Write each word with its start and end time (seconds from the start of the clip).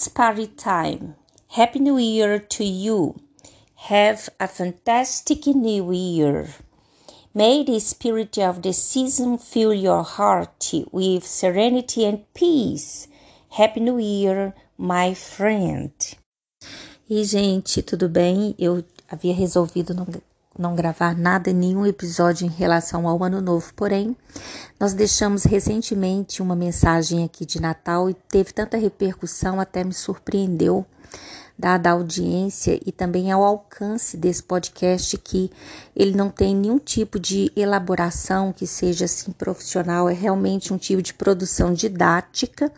It's 0.00 0.08
party 0.08 0.46
time. 0.46 1.14
Happy 1.48 1.78
New 1.78 1.98
Year 1.98 2.38
to 2.38 2.64
you. 2.64 3.20
Have 3.90 4.30
a 4.40 4.48
fantastic 4.48 5.46
New 5.46 5.92
Year. 5.92 6.48
May 7.34 7.64
the 7.64 7.78
spirit 7.80 8.38
of 8.38 8.62
the 8.62 8.72
season 8.72 9.36
fill 9.36 9.74
your 9.74 10.02
heart 10.02 10.72
with 10.90 11.26
serenity 11.26 12.06
and 12.06 12.24
peace. 12.32 13.08
Happy 13.50 13.80
New 13.80 13.98
Year, 13.98 14.54
my 14.78 15.12
friend. 15.12 15.92
E 17.06 17.22
gente, 17.22 17.82
tudo 17.82 18.08
bem? 18.08 18.54
Eu 18.58 18.82
havia 19.06 19.34
resolvido 19.34 19.92
não, 19.92 20.06
não 20.60 20.74
gravar 20.74 21.16
nada, 21.16 21.52
nenhum 21.52 21.86
episódio 21.86 22.46
em 22.46 22.50
relação 22.50 23.08
ao 23.08 23.24
Ano 23.24 23.40
Novo, 23.40 23.72
porém, 23.74 24.14
nós 24.78 24.92
deixamos 24.92 25.44
recentemente 25.44 26.42
uma 26.42 26.54
mensagem 26.54 27.24
aqui 27.24 27.46
de 27.46 27.60
Natal 27.60 28.10
e 28.10 28.14
teve 28.14 28.52
tanta 28.52 28.76
repercussão, 28.76 29.58
até 29.58 29.82
me 29.82 29.94
surpreendeu 29.94 30.84
dada 31.58 31.90
a 31.90 31.92
audiência 31.92 32.80
e 32.86 32.92
também 32.92 33.30
ao 33.30 33.42
alcance 33.42 34.16
desse 34.16 34.42
podcast 34.42 35.16
que 35.18 35.50
ele 35.94 36.16
não 36.16 36.30
tem 36.30 36.54
nenhum 36.56 36.78
tipo 36.78 37.18
de 37.18 37.52
elaboração 37.54 38.52
que 38.52 38.66
seja 38.66 39.04
assim 39.04 39.30
profissional, 39.30 40.08
é 40.08 40.14
realmente 40.14 40.72
um 40.72 40.78
tipo 40.78 41.02
de 41.02 41.12
produção 41.12 41.74
didática, 41.74 42.72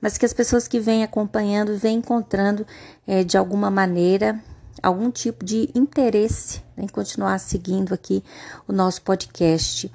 mas 0.00 0.16
que 0.16 0.24
as 0.24 0.32
pessoas 0.32 0.68
que 0.68 0.78
vêm 0.78 1.02
acompanhando 1.02 1.76
vêm 1.76 1.98
encontrando 1.98 2.66
é, 3.06 3.24
de 3.24 3.36
alguma 3.36 3.70
maneira 3.70 4.40
algum 4.82 5.10
tipo 5.10 5.44
de 5.44 5.70
interesse 5.74 6.62
em 6.76 6.86
continuar 6.86 7.38
seguindo 7.38 7.92
aqui 7.92 8.22
o 8.66 8.72
nosso 8.72 9.02
podcast, 9.02 9.90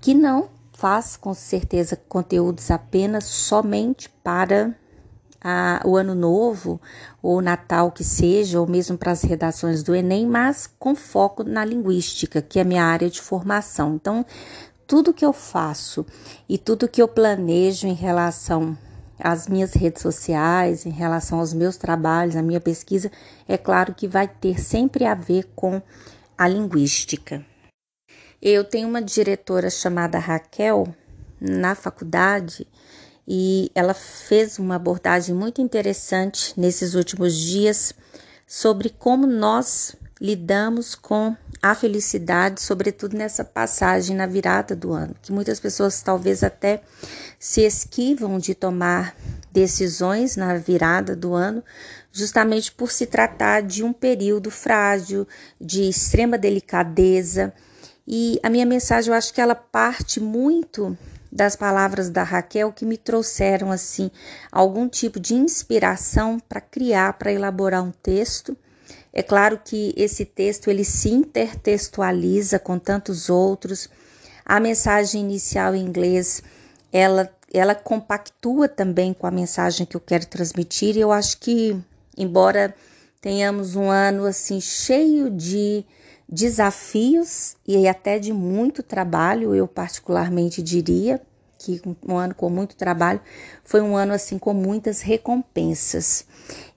que 0.00 0.14
não 0.14 0.48
faz 0.72 1.16
com 1.16 1.32
certeza 1.32 1.96
conteúdos 2.08 2.70
apenas 2.70 3.24
somente 3.24 4.08
para 4.22 4.74
a, 5.42 5.80
o 5.84 5.96
ano 5.96 6.14
novo 6.14 6.80
ou 7.22 7.40
Natal 7.40 7.90
que 7.90 8.04
seja, 8.04 8.60
ou 8.60 8.66
mesmo 8.66 8.96
para 8.96 9.12
as 9.12 9.22
redações 9.22 9.82
do 9.82 9.94
Enem, 9.94 10.26
mas 10.26 10.68
com 10.78 10.94
foco 10.94 11.42
na 11.42 11.64
linguística, 11.64 12.40
que 12.40 12.58
é 12.58 12.62
a 12.62 12.64
minha 12.64 12.84
área 12.84 13.10
de 13.10 13.20
formação. 13.20 13.94
Então, 13.94 14.24
tudo 14.86 15.12
que 15.12 15.24
eu 15.24 15.32
faço 15.32 16.04
e 16.48 16.58
tudo 16.58 16.88
que 16.88 17.00
eu 17.00 17.08
planejo 17.08 17.86
em 17.86 17.94
relação 17.94 18.76
às 19.18 19.46
minhas 19.48 19.74
redes 19.74 20.02
sociais, 20.02 20.86
em 20.86 20.90
relação 20.90 21.38
aos 21.38 21.52
meus 21.52 21.76
trabalhos, 21.76 22.36
a 22.36 22.42
minha 22.42 22.60
pesquisa, 22.60 23.10
é 23.48 23.56
claro 23.56 23.94
que 23.94 24.08
vai 24.08 24.26
ter 24.26 24.60
sempre 24.60 25.04
a 25.04 25.14
ver 25.14 25.50
com 25.54 25.80
a 26.36 26.48
linguística. 26.48 27.44
Eu 28.40 28.64
tenho 28.64 28.88
uma 28.88 29.00
diretora 29.00 29.70
chamada 29.70 30.18
Raquel 30.18 30.86
na 31.40 31.74
faculdade 31.74 32.66
e 33.26 33.70
ela 33.74 33.94
fez 33.94 34.58
uma 34.58 34.76
abordagem 34.76 35.34
muito 35.34 35.60
interessante 35.60 36.52
nesses 36.58 36.94
últimos 36.94 37.36
dias 37.36 37.94
sobre 38.46 38.90
como 38.90 39.26
nós 39.26 39.94
lidamos 40.20 40.94
com 40.94 41.36
a 41.62 41.76
felicidade, 41.76 42.60
sobretudo 42.60 43.16
nessa 43.16 43.44
passagem 43.44 44.16
na 44.16 44.26
virada 44.26 44.74
do 44.74 44.92
ano, 44.92 45.14
que 45.22 45.30
muitas 45.30 45.60
pessoas 45.60 46.02
talvez 46.02 46.42
até 46.42 46.82
se 47.38 47.60
esquivam 47.60 48.38
de 48.40 48.52
tomar 48.52 49.16
decisões 49.52 50.36
na 50.36 50.56
virada 50.56 51.14
do 51.14 51.34
ano, 51.34 51.62
justamente 52.10 52.72
por 52.72 52.90
se 52.90 53.06
tratar 53.06 53.62
de 53.62 53.84
um 53.84 53.92
período 53.92 54.50
frágil, 54.50 55.26
de 55.60 55.88
extrema 55.88 56.36
delicadeza. 56.36 57.52
E 58.06 58.40
a 58.42 58.50
minha 58.50 58.66
mensagem, 58.66 59.12
eu 59.12 59.16
acho 59.16 59.32
que 59.32 59.40
ela 59.40 59.54
parte 59.54 60.18
muito 60.18 60.98
das 61.30 61.54
palavras 61.54 62.10
da 62.10 62.24
Raquel 62.24 62.72
que 62.72 62.84
me 62.84 62.98
trouxeram 62.98 63.70
assim 63.70 64.10
algum 64.50 64.88
tipo 64.88 65.20
de 65.20 65.34
inspiração 65.34 66.40
para 66.40 66.60
criar, 66.60 67.12
para 67.14 67.32
elaborar 67.32 67.82
um 67.82 67.92
texto. 67.92 68.56
É 69.12 69.22
claro 69.22 69.60
que 69.62 69.92
esse 69.96 70.24
texto 70.24 70.70
ele 70.70 70.84
se 70.84 71.10
intertextualiza 71.10 72.58
com 72.58 72.78
tantos 72.78 73.28
outros. 73.28 73.88
A 74.44 74.58
mensagem 74.58 75.20
inicial 75.20 75.74
em 75.74 75.84
inglês, 75.84 76.42
ela 76.92 77.30
ela 77.54 77.74
compactua 77.74 78.66
também 78.66 79.12
com 79.12 79.26
a 79.26 79.30
mensagem 79.30 79.84
que 79.84 79.94
eu 79.94 80.00
quero 80.00 80.24
transmitir. 80.26 80.96
E 80.96 81.00
eu 81.00 81.12
acho 81.12 81.38
que 81.38 81.76
embora 82.16 82.74
tenhamos 83.20 83.76
um 83.76 83.90
ano 83.90 84.24
assim 84.24 84.58
cheio 84.58 85.28
de 85.28 85.84
desafios 86.26 87.56
e 87.68 87.86
até 87.86 88.18
de 88.18 88.32
muito 88.32 88.82
trabalho, 88.82 89.54
eu 89.54 89.68
particularmente 89.68 90.62
diria 90.62 91.20
um 92.06 92.16
ano 92.16 92.34
com 92.34 92.48
muito 92.48 92.76
trabalho 92.76 93.20
foi 93.64 93.80
um 93.80 93.96
ano 93.96 94.12
assim 94.12 94.38
com 94.38 94.52
muitas 94.52 95.00
recompensas. 95.00 96.26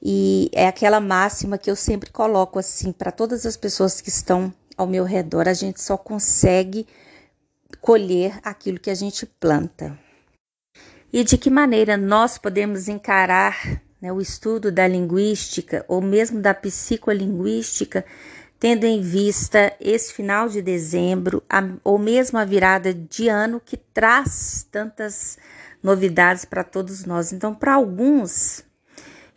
E 0.01 0.49
é 0.53 0.67
aquela 0.67 0.99
máxima 0.99 1.57
que 1.57 1.69
eu 1.69 1.75
sempre 1.75 2.11
coloco 2.11 2.59
assim 2.59 2.91
para 2.91 3.11
todas 3.11 3.45
as 3.45 3.57
pessoas 3.57 4.01
que 4.01 4.09
estão 4.09 4.53
ao 4.77 4.87
meu 4.87 5.03
redor, 5.03 5.47
a 5.47 5.53
gente 5.53 5.81
só 5.81 5.97
consegue 5.97 6.85
colher 7.81 8.39
aquilo 8.43 8.79
que 8.79 8.89
a 8.89 8.95
gente 8.95 9.25
planta. 9.25 9.97
E 11.11 11.23
de 11.23 11.37
que 11.37 11.49
maneira 11.49 11.95
nós 11.95 12.37
podemos 12.37 12.87
encarar 12.87 13.81
né, 14.01 14.11
o 14.11 14.19
estudo 14.19 14.71
da 14.71 14.87
linguística 14.87 15.85
ou 15.87 16.01
mesmo 16.01 16.41
da 16.41 16.53
psicolinguística 16.53 18.05
tendo 18.59 18.85
em 18.85 19.01
vista 19.01 19.73
esse 19.79 20.13
final 20.13 20.47
de 20.47 20.61
dezembro 20.61 21.43
a, 21.49 21.61
ou 21.83 21.97
mesmo 21.97 22.39
a 22.39 22.45
virada 22.45 22.93
de 22.93 23.27
ano 23.27 23.61
que 23.63 23.77
traz 23.77 24.67
tantas 24.71 25.37
novidades 25.83 26.45
para 26.45 26.63
todos 26.63 27.05
nós. 27.05 27.31
Então, 27.31 27.53
para 27.53 27.73
alguns, 27.73 28.63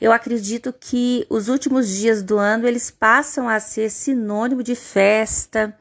eu 0.00 0.12
acredito 0.12 0.72
que 0.72 1.26
os 1.28 1.48
últimos 1.48 1.88
dias 1.88 2.22
do 2.22 2.38
ano 2.38 2.66
eles 2.66 2.90
passam 2.90 3.48
a 3.48 3.58
ser 3.60 3.90
sinônimo 3.90 4.62
de 4.62 4.74
festa, 4.74 5.76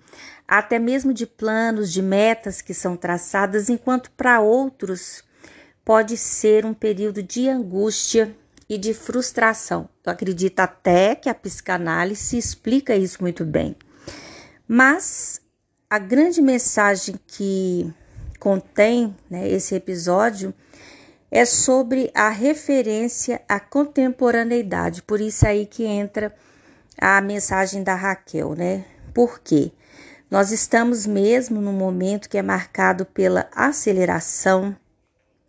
até 0.47 0.79
mesmo 0.79 1.13
de 1.13 1.27
planos, 1.27 1.91
de 1.91 2.01
metas 2.01 2.61
que 2.61 2.73
são 2.73 2.97
traçadas, 2.97 3.69
enquanto 3.69 4.09
para 4.11 4.39
outros 4.39 5.23
pode 5.85 6.17
ser 6.17 6.65
um 6.65 6.73
período 6.73 7.21
de 7.23 7.47
angústia 7.47 8.35
e 8.69 8.77
de 8.77 8.93
frustração. 8.93 9.89
Eu 10.05 10.11
acredito 10.11 10.59
até 10.59 11.15
que 11.15 11.29
a 11.29 11.33
psicanálise 11.33 12.37
explica 12.37 12.95
isso 12.95 13.21
muito 13.21 13.45
bem. 13.45 13.75
Mas 14.67 15.41
a 15.89 15.97
grande 15.97 16.41
mensagem 16.41 17.15
que 17.25 17.93
contém 18.39 19.15
né, 19.29 19.47
esse 19.49 19.73
episódio 19.75 20.53
é 21.31 21.45
sobre 21.45 22.11
a 22.13 22.29
referência 22.29 23.41
à 23.47 23.59
contemporaneidade. 23.59 25.01
Por 25.01 25.21
isso 25.21 25.47
aí 25.47 25.65
que 25.65 25.85
entra 25.85 26.33
a 26.97 27.21
mensagem 27.21 27.83
da 27.83 27.95
Raquel, 27.95 28.55
né? 28.55 28.85
Por 29.13 29.39
quê? 29.39 29.71
Nós 30.29 30.51
estamos 30.51 31.05
mesmo 31.05 31.61
num 31.61 31.73
momento 31.73 32.29
que 32.29 32.37
é 32.37 32.41
marcado 32.41 33.05
pela 33.05 33.49
aceleração, 33.53 34.75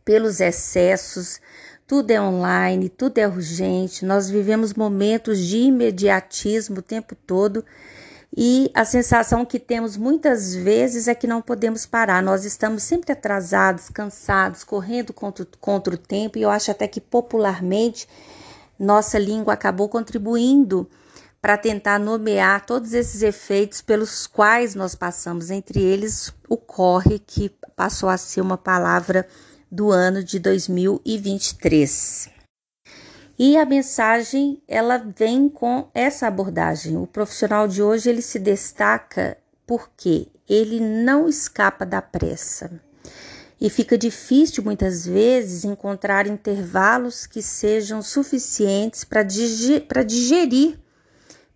pelos 0.04 0.40
excessos, 0.40 1.40
tudo 1.88 2.10
é 2.10 2.20
online, 2.20 2.90
tudo 2.90 3.16
é 3.16 3.26
urgente, 3.26 4.04
nós 4.04 4.28
vivemos 4.28 4.74
momentos 4.74 5.38
de 5.38 5.56
imediatismo 5.56 6.80
o 6.80 6.82
tempo 6.82 7.14
todo 7.14 7.64
e 8.36 8.70
a 8.74 8.84
sensação 8.84 9.42
que 9.42 9.58
temos 9.58 9.96
muitas 9.96 10.54
vezes 10.54 11.08
é 11.08 11.14
que 11.14 11.26
não 11.26 11.40
podemos 11.40 11.86
parar, 11.86 12.22
nós 12.22 12.44
estamos 12.44 12.82
sempre 12.82 13.10
atrasados, 13.12 13.88
cansados, 13.88 14.62
correndo 14.64 15.14
contra, 15.14 15.48
contra 15.58 15.94
o 15.94 15.98
tempo 15.98 16.36
e 16.36 16.42
eu 16.42 16.50
acho 16.50 16.70
até 16.70 16.86
que 16.86 17.00
popularmente 17.00 18.06
nossa 18.78 19.18
língua 19.18 19.54
acabou 19.54 19.88
contribuindo 19.88 20.86
para 21.40 21.56
tentar 21.56 21.98
nomear 21.98 22.66
todos 22.66 22.92
esses 22.92 23.22
efeitos 23.22 23.80
pelos 23.80 24.26
quais 24.26 24.74
nós 24.74 24.94
passamos, 24.94 25.50
entre 25.50 25.80
eles 25.80 26.34
o 26.50 26.58
corre, 26.58 27.18
que 27.18 27.50
passou 27.74 28.10
a 28.10 28.18
ser 28.18 28.42
uma 28.42 28.58
palavra 28.58 29.26
do 29.70 29.90
ano 29.90 30.24
de 30.24 30.38
2023. 30.38 32.30
E 33.38 33.56
a 33.56 33.64
mensagem 33.64 34.60
ela 34.66 34.98
vem 34.98 35.48
com 35.48 35.88
essa 35.94 36.26
abordagem. 36.26 36.96
O 36.96 37.06
profissional 37.06 37.68
de 37.68 37.82
hoje 37.82 38.10
ele 38.10 38.22
se 38.22 38.38
destaca 38.38 39.38
porque 39.66 40.26
ele 40.48 40.80
não 40.80 41.28
escapa 41.28 41.86
da 41.86 42.02
pressa. 42.02 42.80
E 43.60 43.68
fica 43.68 43.98
difícil 43.98 44.62
muitas 44.64 45.04
vezes 45.06 45.64
encontrar 45.64 46.26
intervalos 46.26 47.26
que 47.26 47.42
sejam 47.42 48.00
suficientes 48.02 49.04
para 49.04 49.22
digerir, 49.22 50.78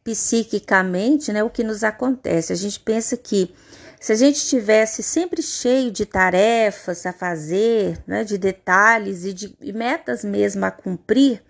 psiquicamente 0.05 1.33
né, 1.33 1.45
o 1.45 1.51
que 1.51 1.63
nos 1.63 1.85
acontece. 1.85 2.53
A 2.53 2.57
gente 2.57 2.81
pensa 2.81 3.17
que 3.17 3.55
se 4.03 4.11
a 4.11 4.17
gente 4.17 4.35
estivesse 4.35 5.01
sempre 5.01 5.41
cheio 5.41 5.89
de 5.89 6.05
tarefas 6.05 7.07
a 7.07 7.13
fazer, 7.13 8.03
né, 8.05 8.25
de 8.25 8.37
detalhes 8.37 9.25
e 9.25 9.33
de 9.33 9.57
e 9.61 9.73
metas 9.73 10.25
mesmo 10.25 10.65
a 10.65 10.73
cumprir, 10.73 11.41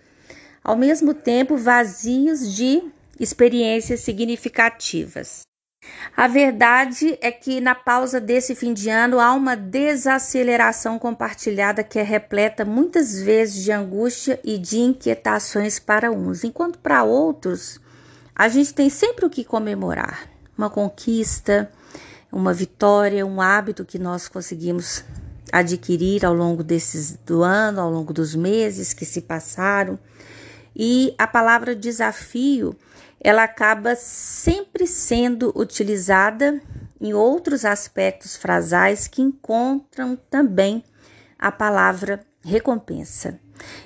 ao 0.63 0.77
mesmo 0.77 1.15
tempo 1.15 1.57
vazios 1.57 2.55
de 2.55 2.83
experiências 3.19 4.01
significativas. 4.01 5.45
A 6.15 6.29
verdade 6.29 7.19
é 7.23 7.33
que 7.33 7.59
na 7.59 7.75
pausa 7.75 8.21
desse 8.21 8.55
fim 8.55 8.75
de 8.75 8.91
ano 8.91 9.19
há 9.19 9.33
uma 9.33 9.57
desaceleração 9.57 10.99
compartilhada 10.99 11.83
que 11.83 11.99
é 11.99 12.03
repleta 12.03 12.67
muitas 12.67 13.19
vezes 13.19 13.65
de 13.65 13.73
angústia 13.73 14.39
e 14.45 14.59
de 14.59 14.79
inquietações 14.79 15.79
para 15.79 16.13
uns, 16.13 16.45
enquanto 16.45 16.79
para 16.81 17.03
outros 17.03 17.81
a 18.35 18.47
gente 18.47 18.75
tem 18.75 18.91
sempre 18.91 19.25
o 19.25 19.31
que 19.31 19.43
comemorar, 19.43 20.29
uma 20.57 20.69
conquista, 20.69 21.73
uma 22.33 22.55
vitória, 22.55 23.27
um 23.27 23.41
hábito 23.41 23.85
que 23.85 23.99
nós 23.99 24.27
conseguimos 24.27 25.05
adquirir 25.53 26.25
ao 26.25 26.33
longo 26.33 26.65
desses 26.65 27.15
do 27.27 27.43
ano, 27.43 27.81
ao 27.81 27.91
longo 27.91 28.13
dos 28.13 28.35
meses 28.35 28.95
que 28.95 29.05
se 29.05 29.21
passaram. 29.21 29.99
E 30.75 31.15
a 31.19 31.27
palavra 31.27 31.77
desafio, 31.77 32.75
ela 33.21 33.45
acaba 33.45 33.95
sempre 33.95 34.87
sendo 34.87 35.53
utilizada 35.55 36.61
em 36.99 37.13
outros 37.13 37.67
aspectos 37.67 38.35
frasais 38.35 39.07
que 39.07 39.21
encontram 39.21 40.17
também 40.31 40.83
a 41.39 41.53
palavra 41.53 42.25
recompensa. 42.43 43.39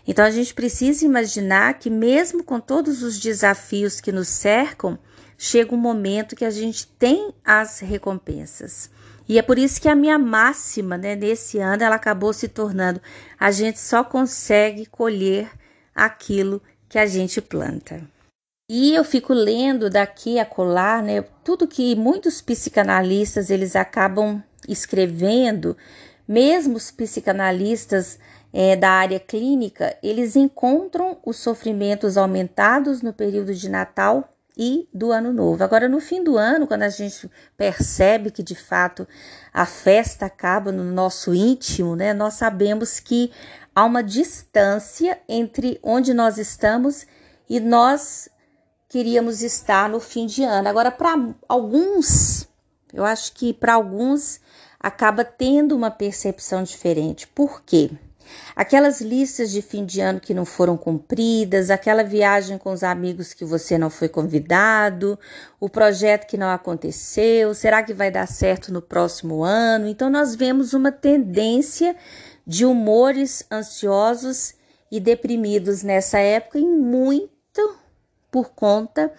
Então 0.06 0.25
a 0.25 0.31
gente 0.31 0.54
precisa 0.54 1.04
imaginar 1.04 1.75
que 1.75 1.90
mesmo 1.90 2.44
com 2.44 2.60
todos 2.60 3.02
os 3.02 3.19
desafios 3.19 4.00
que 4.00 4.12
nos 4.12 4.28
cercam, 4.28 4.99
chega 5.38 5.75
um 5.75 5.79
momento 5.79 6.37
que 6.37 6.44
a 6.44 6.50
gente 6.50 6.87
tem 6.87 7.33
as 7.44 7.81
recompensas. 7.81 8.91
E 9.29 9.38
é 9.38 9.43
por 9.43 9.59
isso 9.59 9.81
que 9.81 9.88
a 9.88 9.94
minha 9.94 10.19
máxima, 10.19 10.97
né, 10.97 11.17
nesse 11.17 11.59
ano, 11.59 11.83
ela 11.83 11.97
acabou 11.97 12.33
se 12.33 12.49
tornando: 12.49 13.00
a 13.38 13.50
gente 13.50 13.79
só 13.81 14.05
consegue 14.05 14.87
colher 14.87 15.50
aquilo 15.94 16.62
que 16.88 16.99
a 16.99 17.06
gente 17.06 17.41
planta. 17.41 18.00
E 18.71 18.94
eu 18.94 19.05
fico 19.05 19.33
lendo 19.33 19.88
daqui 19.88 20.38
a 20.38 20.44
colar, 20.44 21.03
né, 21.03 21.23
tudo 21.44 21.69
que 21.69 21.94
muitos 21.94 22.41
psicanalistas 22.41 23.50
eles 23.50 23.77
acabam 23.77 24.43
escrevendo, 24.69 25.77
mesmo 26.27 26.77
os 26.77 26.91
psicanalistas 26.91 28.19
é, 28.53 28.75
da 28.75 28.91
área 28.91 29.21
clínica, 29.21 29.97
eles 30.03 30.35
encontram 30.35 31.19
os 31.25 31.37
sofrimentos 31.37 32.17
aumentados 32.17 33.03
no 33.03 33.12
período 33.12 33.55
de 33.55 33.69
Natal 33.69 34.36
e 34.56 34.88
do 34.93 35.12
Ano 35.12 35.32
Novo. 35.32 35.62
Agora, 35.62 35.88
no 35.88 36.00
fim 36.00 36.25
do 36.25 36.38
ano, 36.38 36.67
quando 36.67 36.82
a 36.82 36.88
gente 36.88 37.31
percebe 37.56 38.31
que 38.31 38.43
de 38.43 38.55
fato 38.55 39.06
a 39.53 39.67
festa 39.67 40.26
acaba 40.26 40.73
no 40.73 40.85
nosso 40.85 41.35
íntimo, 41.35 41.94
né, 41.94 42.14
nós 42.14 42.35
sabemos 42.35 42.99
que 42.99 43.31
há 43.75 43.85
uma 43.85 44.03
distância 44.03 45.20
entre 45.29 45.79
onde 45.82 46.14
nós 46.14 46.38
estamos 46.38 47.06
e 47.49 47.61
nós 47.61 48.29
queríamos 48.88 49.43
estar 49.43 49.88
no 49.88 50.00
fim 50.00 50.26
de 50.26 50.43
ano. 50.43 50.69
Agora, 50.69 50.91
para 50.91 51.14
alguns, 51.47 52.49
eu 52.93 53.05
acho 53.05 53.35
que 53.35 53.52
para 53.52 53.75
alguns 53.75 54.41
acaba 54.81 55.25
tendo 55.25 55.76
uma 55.76 55.91
percepção 55.91 56.62
diferente. 56.62 57.26
Por 57.26 57.62
quê? 57.62 57.91
Aquelas 58.55 59.00
listas 59.00 59.50
de 59.50 59.61
fim 59.62 59.84
de 59.84 60.00
ano 60.00 60.20
que 60.20 60.34
não 60.34 60.44
foram 60.44 60.76
cumpridas, 60.76 61.70
aquela 61.70 62.02
viagem 62.02 62.58
com 62.58 62.73
os 62.73 62.82
amigos 62.82 63.34
que 63.34 63.44
você 63.44 63.76
não 63.76 63.90
foi 63.90 64.08
convidado, 64.08 65.19
o 65.61 65.69
projeto 65.69 66.26
que 66.26 66.37
não 66.37 66.50
aconteceu, 66.50 67.55
será 67.55 67.82
que 67.82 67.94
vai 67.94 68.11
dar 68.11 68.26
certo 68.26 68.73
no 68.73 68.82
próximo 68.82 69.43
ano? 69.44 69.87
Então, 69.87 70.11
nós 70.11 70.34
vemos 70.34 70.73
uma 70.73 70.93
tendência 70.93 71.96
de 72.46 72.64
humores 72.64 73.44
ansiosos 73.50 74.55
e 74.90 75.00
deprimidos 75.00 75.82
nessa 75.82 76.19
época, 76.19 76.58
e 76.58 76.64
muito 76.64 77.76
por 78.31 78.50
conta 78.50 79.12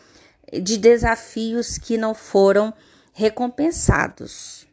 de 0.52 0.78
desafios 0.78 1.78
que 1.78 1.98
não 1.98 2.14
foram 2.14 2.74
recompensados. 3.14 4.68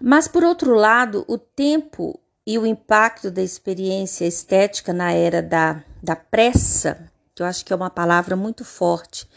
Mas, 0.00 0.26
por 0.26 0.42
outro 0.42 0.74
lado, 0.74 1.24
o 1.28 1.38
tempo 1.38 2.18
e 2.46 2.58
o 2.58 2.66
impacto 2.66 3.30
da 3.30 3.42
experiência 3.42 4.26
estética 4.26 4.92
na 4.92 5.12
era 5.12 5.42
da, 5.42 5.82
da 6.02 6.14
pressa, 6.14 7.10
que 7.34 7.42
eu 7.42 7.46
acho 7.46 7.64
que 7.64 7.72
é 7.72 7.76
uma 7.76 7.90
palavra 7.90 8.36
muito 8.36 8.64
forte 8.64 9.28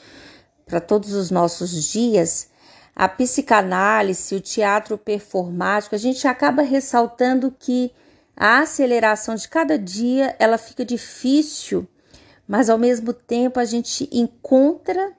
para 0.66 0.82
todos 0.82 1.14
os 1.14 1.32
nossos 1.32 1.72
dias, 1.86 2.50
a 2.94 3.08
psicanálise, 3.08 4.36
o 4.36 4.42
teatro 4.42 4.98
performático, 4.98 5.96
a 5.96 6.00
gente 6.00 6.28
acaba 6.28 6.62
ressaltando 6.62 7.56
que 7.58 7.94
a 8.36 8.60
aceleração 8.60 9.36
de 9.36 9.48
cada 9.48 9.80
dia 9.80 10.36
ela 10.38 10.58
fica 10.58 10.84
difícil, 10.84 11.88
mas 12.48 12.70
ao 12.70 12.78
mesmo 12.78 13.14
tempo 13.14 13.60
a 13.60 13.66
gente 13.66 14.10
encontra 14.12 15.14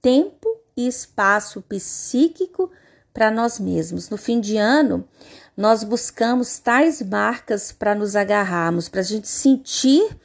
tempo 0.00 0.48
e 0.76 0.86
espaço 0.86 1.60
psíquico 1.62 2.70
para 3.12 3.30
nós 3.30 3.60
mesmos. 3.60 4.08
No 4.08 4.16
fim 4.16 4.40
de 4.40 4.56
ano, 4.56 5.06
nós 5.56 5.84
buscamos 5.84 6.58
tais 6.58 7.00
marcas 7.00 7.70
para 7.70 7.94
nos 7.94 8.16
agarrarmos, 8.16 8.88
para 8.88 9.00
a 9.00 9.04
gente 9.04 9.28
sentir 9.28 10.16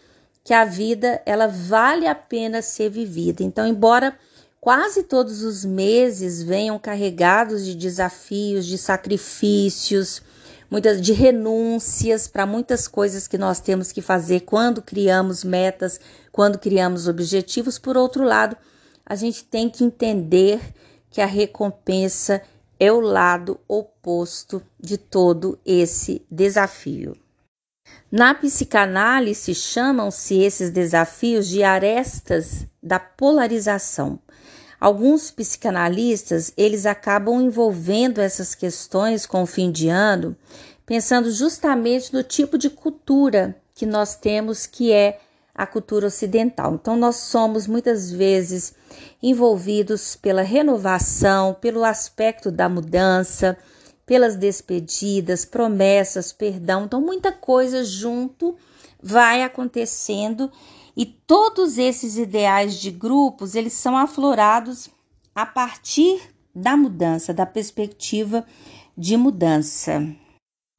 que 0.44 0.54
a 0.54 0.66
vida 0.66 1.22
ela 1.26 1.48
vale 1.48 2.08
a 2.08 2.16
pena 2.16 2.62
ser 2.62 2.90
vivida. 2.90 3.44
Então, 3.44 3.68
embora 3.68 4.18
quase 4.60 5.04
todos 5.04 5.44
os 5.44 5.64
meses 5.64 6.42
venham 6.42 6.80
carregados 6.80 7.64
de 7.64 7.76
desafios, 7.76 8.66
de 8.66 8.78
sacrifícios, 8.78 10.22
muitas 10.70 11.00
de 11.00 11.14
renúncias 11.14 12.28
para 12.28 12.46
muitas 12.46 12.88
coisas 12.88 13.28
que 13.28 13.38
nós 13.38 13.60
temos 13.60 13.92
que 13.92 14.02
fazer 14.02 14.42
quando 14.42 14.82
criamos 14.82 15.44
metas, 15.44 16.00
quando 16.32 16.58
criamos 16.58 17.08
objetivos. 17.08 17.78
Por 17.78 17.96
outro 17.96 18.24
lado, 18.24 18.58
a 19.06 19.16
gente 19.16 19.44
tem 19.44 19.70
que 19.70 19.84
entender 19.84 20.60
que 21.12 21.22
a 21.22 21.26
recompensa 21.26 22.42
é 22.80 22.92
o 22.92 23.00
lado 23.00 23.60
oposto 23.68 24.62
de 24.80 24.98
todo 24.98 25.60
esse 25.66 26.26
desafio. 26.32 27.18
Na 28.12 28.34
psicanálise, 28.34 29.54
chamam-se 29.54 30.40
esses 30.42 30.72
desafios 30.72 31.48
de 31.48 31.64
arestas 31.64 32.66
da 32.82 33.00
polarização. 33.00 34.20
Alguns 34.80 35.30
psicanalistas, 35.30 36.54
eles 36.56 36.86
acabam 36.86 37.42
envolvendo 37.42 38.20
essas 38.20 38.56
questões 38.56 39.26
com 39.26 39.44
o 39.44 39.48
fim 39.48 39.72
de 39.72 39.90
ano, 39.90 40.36
pensando 40.86 41.30
justamente 41.32 42.14
no 42.14 42.24
tipo 42.24 42.58
de 42.58 42.70
cultura 42.70 43.56
que 43.76 43.86
nós 43.86 44.16
temos, 44.16 44.66
que 44.66 44.92
é 44.92 45.20
a 45.60 45.68
cultura 45.68 46.08
ocidental. 46.08 46.76
Então, 46.76 46.96
nós 46.96 47.18
somos 47.18 47.68
muitas 47.68 48.10
vezes 48.10 48.74
envolvidos 49.22 50.16
pela 50.16 50.42
renovação, 50.42 51.54
pelo 51.54 51.84
aspecto 51.84 52.50
da 52.50 52.70
mudança, 52.70 53.58
pelas 54.06 54.38
despedidas, 54.38 55.44
promessas, 55.44 56.32
perdão. 56.32 56.86
Então, 56.86 57.02
muita 57.02 57.34
coisa 57.34 57.84
junto 57.84 58.56
vai 59.04 59.44
acontecendo 59.44 60.50
e 60.96 61.06
todos 61.06 61.78
esses 61.78 62.18
ideais 62.18 62.76
de 62.76 62.90
grupos, 62.90 63.54
eles 63.54 63.74
são 63.74 63.98
aflorados 63.98 64.90
a 65.36 65.46
partir 65.46 66.22
da 66.56 66.78
mudança, 66.78 67.34
da 67.34 67.46
perspectiva 67.46 68.46
de 68.98 69.18
mudança. 69.18 70.08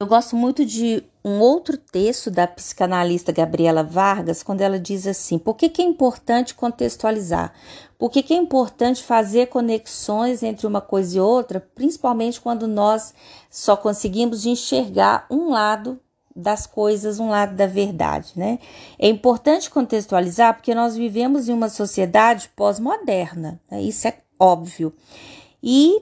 Eu 0.01 0.07
gosto 0.07 0.35
muito 0.35 0.65
de 0.65 1.03
um 1.23 1.39
outro 1.39 1.77
texto 1.77 2.31
da 2.31 2.47
psicanalista 2.47 3.31
Gabriela 3.31 3.83
Vargas, 3.83 4.41
quando 4.41 4.61
ela 4.61 4.79
diz 4.79 5.05
assim: 5.05 5.37
por 5.37 5.53
que, 5.53 5.69
que 5.69 5.79
é 5.79 5.85
importante 5.85 6.55
contextualizar? 6.55 7.53
Por 7.99 8.09
que, 8.09 8.23
que 8.23 8.33
é 8.33 8.37
importante 8.37 9.03
fazer 9.03 9.49
conexões 9.49 10.41
entre 10.41 10.65
uma 10.65 10.81
coisa 10.81 11.17
e 11.17 11.21
outra, 11.21 11.59
principalmente 11.75 12.41
quando 12.41 12.65
nós 12.65 13.13
só 13.47 13.77
conseguimos 13.77 14.43
enxergar 14.43 15.27
um 15.29 15.51
lado 15.51 15.99
das 16.35 16.65
coisas, 16.65 17.19
um 17.19 17.29
lado 17.29 17.55
da 17.55 17.67
verdade, 17.67 18.31
né? 18.35 18.57
É 18.97 19.07
importante 19.07 19.69
contextualizar 19.69 20.55
porque 20.55 20.73
nós 20.73 20.95
vivemos 20.95 21.47
em 21.47 21.53
uma 21.53 21.69
sociedade 21.69 22.49
pós-moderna, 22.55 23.61
né? 23.69 23.79
isso 23.83 24.07
é 24.07 24.17
óbvio. 24.39 24.91
E 25.61 26.01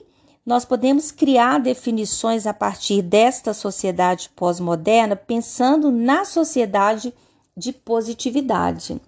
nós 0.50 0.64
podemos 0.64 1.12
criar 1.12 1.60
definições 1.60 2.44
a 2.44 2.52
partir 2.52 3.02
desta 3.02 3.54
sociedade 3.54 4.28
pós-moderna, 4.34 5.14
pensando 5.14 5.92
na 5.92 6.24
sociedade 6.24 7.14
de 7.56 7.72
positividade. 7.72 9.00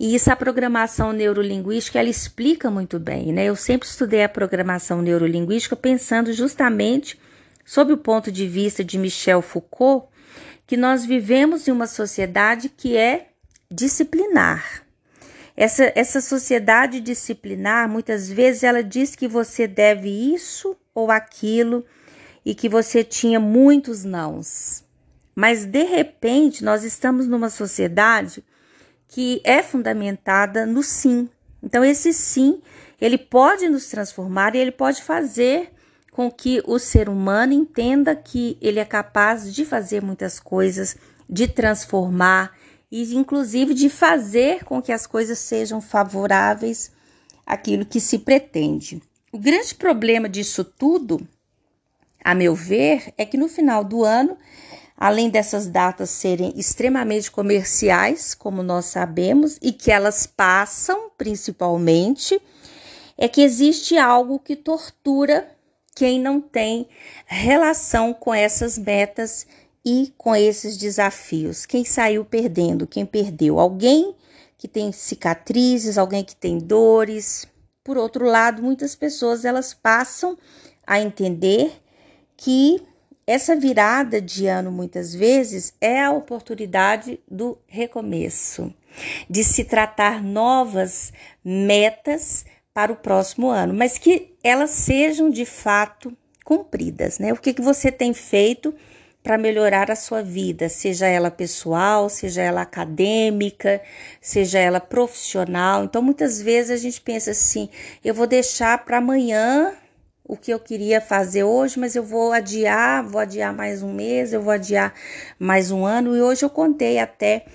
E 0.00 0.14
isso 0.14 0.32
a 0.32 0.36
programação 0.36 1.12
neurolinguística 1.12 1.98
ela 1.98 2.08
explica 2.08 2.70
muito 2.70 2.98
bem, 2.98 3.34
né? 3.34 3.44
Eu 3.44 3.54
sempre 3.54 3.86
estudei 3.86 4.24
a 4.24 4.30
programação 4.30 5.02
neurolinguística 5.02 5.76
pensando 5.76 6.32
justamente 6.32 7.20
sob 7.66 7.92
o 7.92 7.98
ponto 7.98 8.32
de 8.32 8.48
vista 8.48 8.82
de 8.82 8.96
Michel 8.96 9.42
Foucault, 9.42 10.06
que 10.66 10.78
nós 10.78 11.04
vivemos 11.04 11.68
em 11.68 11.70
uma 11.70 11.86
sociedade 11.86 12.70
que 12.70 12.96
é 12.96 13.28
disciplinar. 13.70 14.87
Essa, 15.60 15.92
essa 15.96 16.20
sociedade 16.20 17.00
disciplinar, 17.00 17.88
muitas 17.88 18.30
vezes, 18.30 18.62
ela 18.62 18.80
diz 18.80 19.16
que 19.16 19.26
você 19.26 19.66
deve 19.66 20.08
isso 20.08 20.76
ou 20.94 21.10
aquilo 21.10 21.84
e 22.46 22.54
que 22.54 22.68
você 22.68 23.02
tinha 23.02 23.40
muitos 23.40 24.04
nãos. 24.04 24.84
Mas, 25.34 25.64
de 25.64 25.82
repente, 25.82 26.62
nós 26.62 26.84
estamos 26.84 27.26
numa 27.26 27.50
sociedade 27.50 28.44
que 29.08 29.40
é 29.42 29.60
fundamentada 29.60 30.64
no 30.64 30.80
sim. 30.80 31.28
Então, 31.60 31.84
esse 31.84 32.12
sim, 32.12 32.62
ele 33.00 33.18
pode 33.18 33.68
nos 33.68 33.88
transformar 33.88 34.54
e 34.54 34.58
ele 34.58 34.70
pode 34.70 35.02
fazer 35.02 35.72
com 36.12 36.30
que 36.30 36.62
o 36.68 36.78
ser 36.78 37.08
humano 37.08 37.52
entenda 37.52 38.14
que 38.14 38.56
ele 38.62 38.78
é 38.78 38.84
capaz 38.84 39.52
de 39.52 39.64
fazer 39.64 40.04
muitas 40.04 40.38
coisas, 40.38 40.96
de 41.28 41.48
transformar 41.48 42.56
e 42.90 43.14
inclusive 43.14 43.74
de 43.74 43.88
fazer 43.88 44.64
com 44.64 44.80
que 44.80 44.92
as 44.92 45.06
coisas 45.06 45.38
sejam 45.38 45.80
favoráveis 45.80 46.90
àquilo 47.44 47.84
que 47.84 48.00
se 48.00 48.18
pretende. 48.18 49.02
O 49.32 49.38
grande 49.38 49.74
problema 49.74 50.28
disso 50.28 50.64
tudo, 50.64 51.20
a 52.24 52.34
meu 52.34 52.54
ver, 52.54 53.12
é 53.16 53.24
que 53.24 53.36
no 53.36 53.48
final 53.48 53.84
do 53.84 54.04
ano, 54.04 54.36
além 54.96 55.28
dessas 55.28 55.66
datas 55.66 56.10
serem 56.10 56.52
extremamente 56.56 57.30
comerciais, 57.30 58.34
como 58.34 58.62
nós 58.62 58.86
sabemos, 58.86 59.58
e 59.60 59.72
que 59.72 59.90
elas 59.90 60.26
passam 60.26 61.10
principalmente, 61.16 62.40
é 63.16 63.28
que 63.28 63.42
existe 63.42 63.98
algo 63.98 64.38
que 64.38 64.56
tortura 64.56 65.48
quem 65.94 66.20
não 66.20 66.40
tem 66.40 66.88
relação 67.26 68.14
com 68.14 68.32
essas 68.32 68.78
metas 68.78 69.46
e 69.88 70.12
com 70.18 70.36
esses 70.36 70.76
desafios. 70.76 71.64
Quem 71.64 71.82
saiu 71.82 72.22
perdendo? 72.22 72.86
Quem 72.86 73.06
perdeu? 73.06 73.58
Alguém 73.58 74.14
que 74.58 74.68
tem 74.68 74.92
cicatrizes, 74.92 75.96
alguém 75.96 76.22
que 76.22 76.36
tem 76.36 76.58
dores. 76.58 77.46
Por 77.82 77.96
outro 77.96 78.26
lado, 78.26 78.62
muitas 78.62 78.94
pessoas 78.94 79.46
elas 79.46 79.72
passam 79.72 80.36
a 80.86 81.00
entender 81.00 81.72
que 82.36 82.82
essa 83.26 83.56
virada 83.56 84.20
de 84.20 84.46
ano 84.46 84.70
muitas 84.70 85.14
vezes 85.14 85.72
é 85.80 86.02
a 86.02 86.10
oportunidade 86.10 87.18
do 87.30 87.56
recomeço, 87.66 88.72
de 89.28 89.42
se 89.42 89.64
tratar 89.64 90.22
novas 90.22 91.14
metas 91.42 92.44
para 92.74 92.92
o 92.92 92.96
próximo 92.96 93.48
ano, 93.48 93.72
mas 93.72 93.96
que 93.96 94.34
elas 94.44 94.70
sejam 94.70 95.30
de 95.30 95.46
fato 95.46 96.14
cumpridas, 96.44 97.18
né? 97.18 97.32
O 97.32 97.36
que, 97.36 97.54
que 97.54 97.62
você 97.62 97.90
tem 97.90 98.12
feito 98.12 98.74
para 99.22 99.36
melhorar 99.36 99.90
a 99.90 99.96
sua 99.96 100.22
vida, 100.22 100.68
seja 100.68 101.06
ela 101.06 101.30
pessoal, 101.30 102.08
seja 102.08 102.40
ela 102.42 102.62
acadêmica, 102.62 103.80
seja 104.20 104.58
ela 104.58 104.80
profissional. 104.80 105.84
Então, 105.84 106.00
muitas 106.00 106.40
vezes 106.40 106.70
a 106.70 106.76
gente 106.76 107.00
pensa 107.00 107.32
assim: 107.32 107.68
eu 108.04 108.14
vou 108.14 108.26
deixar 108.26 108.84
para 108.84 108.98
amanhã 108.98 109.74
o 110.24 110.36
que 110.36 110.52
eu 110.52 110.60
queria 110.60 111.00
fazer 111.00 111.42
hoje, 111.42 111.80
mas 111.80 111.96
eu 111.96 112.02
vou 112.02 112.32
adiar, 112.32 113.02
vou 113.02 113.20
adiar 113.20 113.52
mais 113.54 113.82
um 113.82 113.92
mês, 113.92 114.32
eu 114.32 114.42
vou 114.42 114.52
adiar 114.52 114.94
mais 115.38 115.70
um 115.70 115.86
ano. 115.86 116.14
E 116.14 116.20
hoje 116.20 116.44
eu 116.44 116.50
contei 116.50 116.98
até 116.98 117.46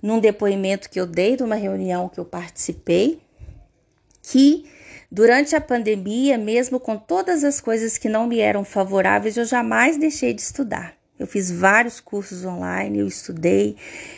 num 0.00 0.20
depoimento 0.20 0.88
que 0.88 1.00
eu 1.00 1.06
dei 1.06 1.36
de 1.36 1.42
uma 1.42 1.56
reunião 1.56 2.08
que 2.08 2.18
eu 2.18 2.24
participei, 2.24 3.20
que 4.22 4.64
durante 5.10 5.56
a 5.56 5.60
pandemia, 5.60 6.38
mesmo 6.38 6.78
com 6.78 6.96
todas 6.96 7.42
as 7.42 7.60
coisas 7.60 7.98
que 7.98 8.08
não 8.08 8.28
me 8.28 8.38
eram 8.38 8.64
favoráveis, 8.64 9.36
eu 9.36 9.44
jamais 9.44 9.98
deixei 9.98 10.32
de 10.32 10.40
estudar. 10.40 10.99
Eu 11.20 11.26
fiz 11.26 11.50
vários 11.50 12.00
cursos 12.00 12.46
online, 12.46 12.98
eu 12.98 13.06
estudei, 13.06 13.76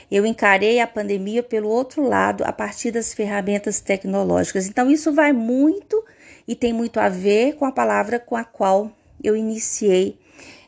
eu 0.09 0.25
encarei 0.25 0.79
a 0.79 0.87
pandemia 0.87 1.43
pelo 1.43 1.69
outro 1.69 2.07
lado, 2.07 2.45
a 2.45 2.53
partir 2.53 2.93
das 2.93 3.13
ferramentas 3.13 3.81
tecnológicas. 3.81 4.69
Então, 4.69 4.89
isso 4.89 5.13
vai 5.13 5.33
muito 5.33 6.01
e 6.47 6.55
tem 6.55 6.73
muito 6.73 7.01
a 7.01 7.09
ver 7.09 7.57
com 7.57 7.65
a 7.65 7.73
palavra 7.73 8.21
com 8.21 8.37
a 8.37 8.45
qual 8.45 8.93
eu 9.21 9.35
iniciei 9.35 10.17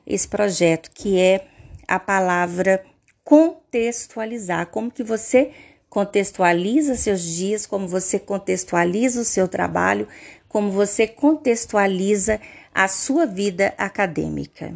esse 0.05 0.27
projeto, 0.27 0.91
que 0.93 1.21
é 1.21 1.47
a 1.87 2.01
palavra 2.01 2.85
contextualizar. 3.23 4.67
Como 4.67 4.91
que 4.91 5.05
você 5.05 5.53
contextualiza 5.89 6.97
seus 6.97 7.23
dias, 7.23 7.65
como 7.65 7.87
você 7.87 8.19
contextualiza 8.19 9.21
o 9.21 9.25
seu 9.25 9.47
trabalho, 9.47 10.09
como 10.49 10.73
você 10.73 11.07
contextualiza 11.07 12.41
a 12.75 12.89
sua 12.89 13.25
vida 13.25 13.73
acadêmica. 13.79 14.75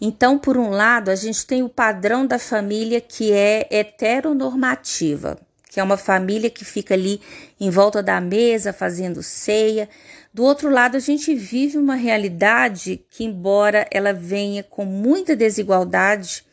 Então, 0.00 0.38
por 0.38 0.56
um 0.56 0.70
lado, 0.70 1.10
a 1.10 1.16
gente 1.16 1.44
tem 1.44 1.62
o 1.62 1.68
padrão 1.68 2.26
da 2.26 2.38
família 2.38 3.00
que 3.00 3.32
é 3.32 3.66
heteronormativa, 3.70 5.38
que 5.68 5.80
é 5.80 5.82
uma 5.82 5.96
família 5.96 6.48
que 6.48 6.64
fica 6.64 6.94
ali 6.94 7.20
em 7.58 7.68
volta 7.68 8.02
da 8.02 8.20
mesa 8.20 8.72
fazendo 8.72 9.22
ceia. 9.22 9.88
Do 10.32 10.44
outro 10.44 10.70
lado, 10.70 10.96
a 10.96 11.00
gente 11.00 11.34
vive 11.34 11.76
uma 11.78 11.96
realidade 11.96 13.04
que, 13.10 13.24
embora 13.24 13.86
ela 13.90 14.12
venha 14.12 14.62
com 14.62 14.84
muita 14.84 15.34
desigualdade, 15.34 16.44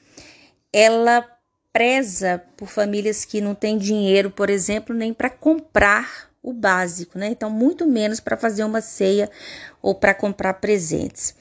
ela 0.74 1.24
preza 1.72 2.42
por 2.58 2.68
famílias 2.68 3.26
que 3.26 3.42
não 3.42 3.54
têm 3.54 3.78
dinheiro, 3.78 4.32
por 4.32 4.50
exemplo, 4.50 4.96
nem 4.96 5.14
para 5.14 5.30
comprar 5.30 6.32
o 6.42 6.54
básico, 6.54 7.20
né? 7.20 7.28
Então, 7.28 7.50
muito 7.50 7.86
menos 7.86 8.20
para 8.20 8.38
fazer 8.38 8.64
uma 8.64 8.82
ceia 8.82 9.30
ou 9.82 9.94
para 9.94 10.14
comprar 10.14 10.54
presentes. 10.56 11.36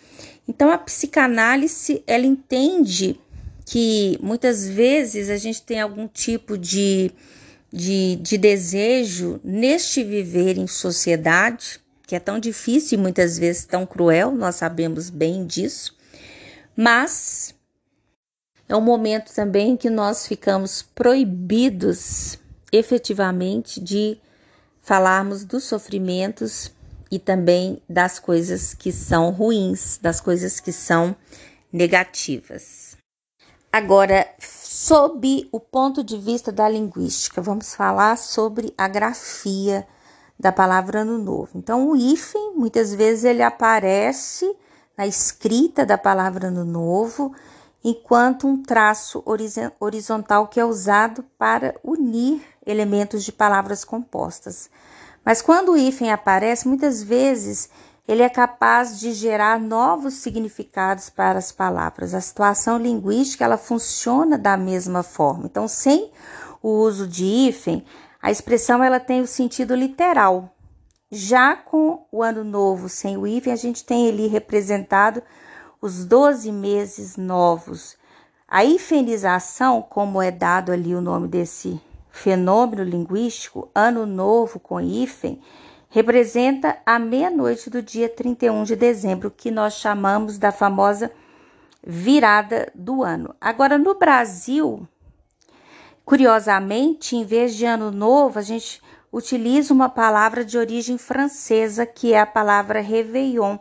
Então, 0.46 0.70
a 0.70 0.78
psicanálise, 0.78 2.02
ela 2.06 2.26
entende 2.26 3.18
que 3.64 4.18
muitas 4.22 4.68
vezes 4.68 5.30
a 5.30 5.36
gente 5.36 5.62
tem 5.62 5.80
algum 5.80 6.06
tipo 6.06 6.58
de, 6.58 7.10
de, 7.72 8.16
de 8.16 8.36
desejo 8.36 9.40
neste 9.42 10.04
viver 10.04 10.58
em 10.58 10.66
sociedade, 10.66 11.80
que 12.06 12.14
é 12.14 12.20
tão 12.20 12.38
difícil 12.38 12.98
e 12.98 13.02
muitas 13.02 13.38
vezes 13.38 13.64
tão 13.64 13.86
cruel, 13.86 14.32
nós 14.32 14.56
sabemos 14.56 15.08
bem 15.08 15.46
disso, 15.46 15.96
mas 16.76 17.54
é 18.68 18.76
um 18.76 18.80
momento 18.80 19.32
também 19.34 19.76
que 19.76 19.88
nós 19.88 20.26
ficamos 20.26 20.82
proibidos 20.82 22.38
efetivamente 22.70 23.80
de 23.80 24.18
falarmos 24.82 25.44
dos 25.44 25.64
sofrimentos 25.64 26.70
e 27.14 27.18
também 27.21 27.80
das 27.88 28.18
coisas 28.18 28.75
que 28.75 28.90
são 28.90 29.30
ruins, 29.30 29.99
das 30.02 30.21
coisas 30.21 30.59
que 30.59 30.73
são 30.73 31.14
negativas. 31.73 32.97
Agora, 33.73 34.28
sob 34.40 35.49
o 35.52 35.61
ponto 35.61 36.02
de 36.02 36.18
vista 36.18 36.50
da 36.50 36.68
linguística, 36.68 37.40
vamos 37.40 37.73
falar 37.73 38.18
sobre 38.18 38.75
a 38.76 38.88
grafia 38.88 39.87
da 40.37 40.50
palavra 40.50 41.02
ano 41.02 41.16
novo. 41.16 41.50
Então, 41.54 41.88
o 41.88 41.97
hífen, 41.97 42.54
muitas 42.56 42.92
vezes 42.92 43.23
ele 43.23 43.42
aparece 43.42 44.52
na 44.99 45.06
escrita 45.06 45.87
da 45.87 45.97
palavra 45.97 46.49
ano 46.49 46.64
novo, 46.64 47.33
enquanto 47.85 48.49
um 48.49 48.61
traço 48.61 49.23
horizontal 49.78 50.49
que 50.49 50.59
é 50.59 50.64
usado 50.64 51.25
para 51.38 51.76
unir 51.85 52.42
elementos 52.66 53.23
de 53.25 53.30
palavras 53.30 53.85
compostas. 53.85 54.68
Mas 55.24 55.40
quando 55.40 55.72
o 55.72 55.76
hífen 55.76 56.12
aparece, 56.12 56.68
muitas 56.68 57.02
vezes 57.02 57.70
ele 58.06 58.22
é 58.22 58.28
capaz 58.28 59.00
de 59.00 59.12
gerar 59.12 59.58
novos 59.58 60.14
significados 60.14 61.08
para 61.08 61.38
as 61.38 61.50
palavras. 61.50 62.14
A 62.14 62.20
situação 62.20 62.76
linguística 62.76 63.44
ela 63.44 63.56
funciona 63.56 64.36
da 64.36 64.56
mesma 64.56 65.02
forma. 65.02 65.46
Então, 65.46 65.66
sem 65.66 66.10
o 66.62 66.68
uso 66.68 67.08
de 67.08 67.24
hífen, 67.24 67.84
a 68.20 68.30
expressão 68.30 68.82
ela 68.84 69.00
tem 69.00 69.22
o 69.22 69.26
sentido 69.26 69.74
literal. 69.74 70.50
Já 71.10 71.56
com 71.56 72.06
o 72.12 72.22
ano 72.22 72.44
novo 72.44 72.88
sem 72.88 73.16
o 73.16 73.26
hífen, 73.26 73.52
a 73.52 73.56
gente 73.56 73.84
tem 73.84 74.08
ali 74.08 74.26
representado 74.26 75.22
os 75.80 76.04
12 76.04 76.52
meses 76.52 77.16
novos. 77.16 77.96
A 78.46 78.64
hifenização, 78.64 79.80
como 79.80 80.20
é 80.20 80.30
dado 80.30 80.72
ali 80.72 80.94
o 80.94 81.00
nome 81.00 81.28
desse 81.28 81.80
fenômeno 82.14 82.85
linguístico, 82.85 83.68
ano 83.75 84.06
novo 84.06 84.61
com 84.61 84.80
hífen, 84.80 85.40
representa 85.90 86.78
a 86.87 86.97
meia-noite 86.97 87.68
do 87.68 87.83
dia 87.83 88.09
31 88.09 88.62
de 88.62 88.76
dezembro, 88.76 89.33
que 89.33 89.50
nós 89.50 89.75
chamamos 89.75 90.38
da 90.38 90.52
famosa 90.52 91.11
virada 91.85 92.71
do 92.73 93.02
ano. 93.02 93.35
Agora, 93.40 93.76
no 93.76 93.97
Brasil, 93.97 94.87
curiosamente, 96.04 97.16
em 97.16 97.25
vez 97.25 97.56
de 97.56 97.66
ano 97.66 97.90
novo, 97.90 98.38
a 98.38 98.42
gente 98.42 98.80
utiliza 99.12 99.75
uma 99.75 99.88
palavra 99.88 100.44
de 100.44 100.56
origem 100.56 100.97
francesa, 100.97 101.85
que 101.85 102.14
é 102.14 102.21
a 102.21 102.26
palavra 102.26 102.80
réveillon 102.80 103.59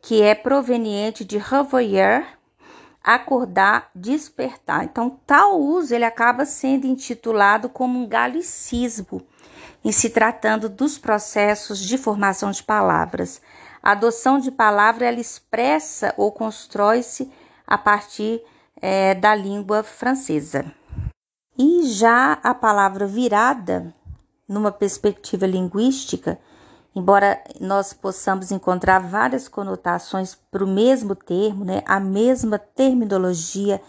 que 0.00 0.22
é 0.22 0.34
proveniente 0.34 1.24
de 1.24 1.38
reveiller, 1.38 2.37
acordar, 3.02 3.90
despertar. 3.94 4.84
Então, 4.84 5.18
tal 5.26 5.60
uso 5.60 5.94
ele 5.94 6.04
acaba 6.04 6.44
sendo 6.44 6.86
intitulado 6.86 7.68
como 7.68 7.98
um 7.98 8.06
galicismo 8.06 9.22
em 9.84 9.92
se 9.92 10.10
tratando 10.10 10.68
dos 10.68 10.98
processos 10.98 11.78
de 11.78 11.96
formação 11.96 12.50
de 12.50 12.62
palavras. 12.62 13.40
A 13.82 13.92
adoção 13.92 14.38
de 14.38 14.50
palavra 14.50 15.06
ela 15.06 15.20
expressa 15.20 16.12
ou 16.16 16.32
constrói-se 16.32 17.30
a 17.66 17.78
partir 17.78 18.42
é, 18.80 19.14
da 19.14 19.34
língua 19.34 19.82
francesa. 19.82 20.64
E 21.56 21.84
já 21.84 22.38
a 22.42 22.54
palavra 22.54 23.06
virada, 23.06 23.94
numa 24.48 24.70
perspectiva 24.70 25.46
linguística, 25.46 26.38
embora 26.94 27.42
nós 27.60 27.92
possamos 27.92 28.50
encontrar 28.50 28.98
várias 28.98 29.48
conotações 29.48 30.36
para 30.50 30.64
o 30.64 30.66
mesmo 30.66 31.14
termo, 31.14 31.64
né, 31.64 31.82
a 31.86 32.00
mesma 32.00 32.58
terminologia, 32.58 33.80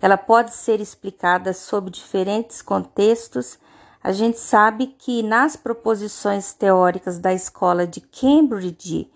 ela 0.00 0.16
pode 0.16 0.54
ser 0.54 0.80
explicada 0.80 1.52
sob 1.52 1.90
diferentes 1.90 2.62
contextos. 2.62 3.58
A 4.02 4.12
gente 4.12 4.38
sabe 4.38 4.88
que 4.98 5.22
nas 5.22 5.56
proposições 5.56 6.52
teóricas 6.52 7.18
da 7.18 7.32
escola 7.32 7.86
de 7.86 8.00
Cambridge, 8.00 9.10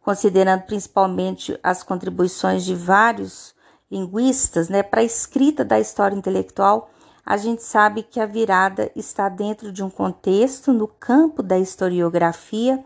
considerando 0.00 0.62
principalmente 0.62 1.58
as 1.62 1.82
contribuições 1.82 2.64
de 2.64 2.74
vários 2.74 3.54
linguistas 3.90 4.68
né, 4.68 4.82
para 4.82 5.00
a 5.00 5.04
escrita 5.04 5.64
da 5.64 5.80
história 5.80 6.14
intelectual, 6.14 6.90
a 7.28 7.36
gente 7.36 7.62
sabe 7.62 8.02
que 8.02 8.18
a 8.18 8.24
virada 8.24 8.90
está 8.96 9.28
dentro 9.28 9.70
de 9.70 9.84
um 9.84 9.90
contexto 9.90 10.72
no 10.72 10.88
campo 10.88 11.42
da 11.42 11.58
historiografia 11.58 12.82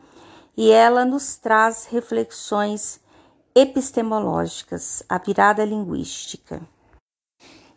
e 0.57 0.69
ela 0.69 1.05
nos 1.05 1.37
traz 1.37 1.87
reflexões 1.89 2.99
epistemológicas, 3.55 5.05
a 5.09 5.17
virada 5.17 5.65
linguística. 5.65 6.61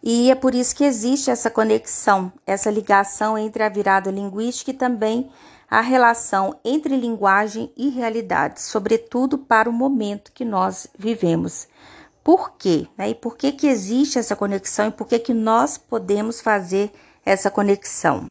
E 0.01 0.31
é 0.31 0.34
por 0.34 0.55
isso 0.55 0.75
que 0.75 0.84
existe 0.84 1.29
essa 1.29 1.51
conexão, 1.51 2.34
essa 2.48 2.72
ligação 2.72 3.38
entre 3.38 3.62
a 3.62 3.69
virada 3.69 4.10
linguística 4.10 4.72
e 4.72 4.74
também 4.74 5.29
a 5.69 5.81
relação 5.81 6.60
entre 6.65 6.98
linguagem 6.98 7.72
e 7.77 7.89
realidade, 7.89 8.60
sobretudo 8.60 9.38
para 9.38 9.69
o 9.69 9.74
momento 9.74 10.31
que 10.31 10.43
nós 10.43 10.88
vivemos. 10.98 11.67
Por 12.25 12.53
quê? 12.58 12.88
Né? 12.98 13.12
E 13.12 13.15
por 13.15 13.38
que, 13.38 13.51
que 13.51 13.67
existe 13.67 14.17
essa 14.17 14.36
conexão 14.36 14.88
e 14.88 14.91
por 14.91 15.08
que, 15.08 15.20
que 15.20 15.34
nós 15.34 15.77
podemos 15.77 16.41
fazer 16.41 16.91
essa 17.24 17.51
conexão? 17.51 18.25